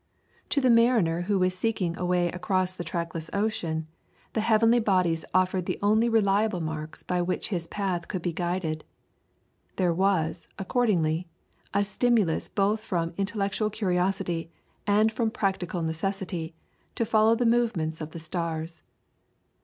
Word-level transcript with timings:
To 0.49 0.59
the 0.59 0.71
mariner 0.71 1.21
who 1.21 1.37
was 1.37 1.53
seeking 1.55 1.95
a 1.95 2.03
way 2.03 2.29
across 2.31 2.73
the 2.73 2.83
trackless 2.83 3.29
ocean, 3.33 3.85
the 4.33 4.41
heavenly 4.41 4.79
bodies 4.79 5.25
offered 5.31 5.67
the 5.67 5.77
only 5.83 6.09
reliable 6.09 6.59
marks 6.59 7.03
by 7.03 7.21
which 7.21 7.49
his 7.49 7.67
path 7.67 8.07
could 8.07 8.23
be 8.23 8.33
guided. 8.33 8.83
There 9.75 9.93
was, 9.93 10.47
accordingly, 10.57 11.27
a 11.71 11.83
stimulus 11.83 12.49
both 12.49 12.79
from 12.81 13.13
intellectual 13.15 13.69
curiosity 13.69 14.49
and 14.87 15.11
from 15.11 15.29
practical 15.29 15.83
necessity 15.83 16.55
to 16.95 17.05
follow 17.05 17.35
the 17.35 17.45
movements 17.45 18.01
of 18.01 18.09
the 18.09 18.19
stars. 18.19 18.81